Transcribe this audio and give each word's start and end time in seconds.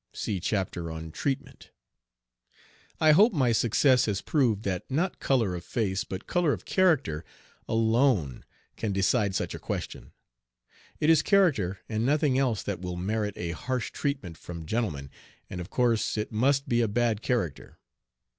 (See 0.13 0.39
chapter 0.39 0.89
on 0.89 1.11
"Treatment.") 1.11 1.69
I 2.99 3.11
hope 3.11 3.33
my 3.33 3.51
success 3.51 4.05
has 4.07 4.23
proved 4.23 4.63
that 4.63 4.89
not 4.89 5.19
color 5.19 5.53
of 5.53 5.63
face, 5.63 6.03
but 6.03 6.25
color 6.25 6.53
of 6.53 6.65
character 6.65 7.23
alone 7.67 8.43
can 8.75 8.93
decide 8.93 9.35
such 9.35 9.53
a 9.53 9.59
question. 9.59 10.11
It 10.99 11.11
is 11.11 11.21
character 11.21 11.81
and 11.87 12.03
nothing 12.03 12.35
else 12.39 12.63
that 12.63 12.81
will 12.81 12.97
merit 12.97 13.37
a 13.37 13.51
harsh 13.51 13.91
treatment 13.91 14.39
from 14.39 14.65
gentlemen, 14.65 15.11
and 15.51 15.61
of 15.61 15.69
course 15.69 16.17
it 16.17 16.31
must 16.31 16.67
be 16.67 16.81
a 16.81 16.87
bad 16.87 17.21
character. 17.21 17.77